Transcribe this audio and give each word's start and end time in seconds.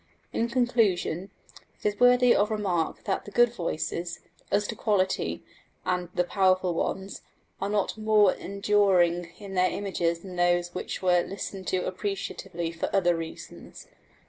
In 0.33 0.49
conclusion, 0.49 1.29
it 1.77 1.85
is 1.87 1.99
worthy 1.99 2.33
of 2.33 2.49
remark 2.49 3.03
that 3.03 3.23
the 3.25 3.29
good 3.29 3.53
voices, 3.53 4.19
as 4.49 4.65
to 4.69 4.75
quality, 4.75 5.43
and 5.85 6.09
the 6.15 6.23
powerful 6.23 6.73
ones, 6.73 7.21
are 7.61 7.69
not 7.69 7.99
more 7.99 8.33
enduring 8.33 9.25
in 9.37 9.53
their 9.53 9.69
images 9.69 10.21
than 10.21 10.37
those 10.37 10.73
which 10.73 11.03
were 11.03 11.21
listened 11.21 11.67
to 11.67 11.85
appreciatively 11.85 12.71
for 12.71 12.89
other 12.95 13.15
reasons. 13.15 13.89